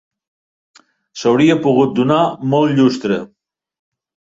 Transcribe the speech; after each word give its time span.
S'hauria 1.23 1.59
pogut 1.67 1.95
donar 2.01 2.23
molt 2.57 2.77
llustre 2.83 3.23